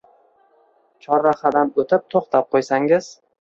[1.07, 3.13] –Chorrahadan o’tib to’xtab qo’ysangiz.